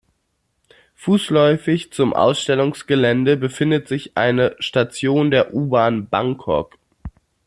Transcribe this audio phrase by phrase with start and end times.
[0.95, 6.79] Fußläufig zum Ausstellungsgelände befindet sich eine Station der U-Bahn Bangkok.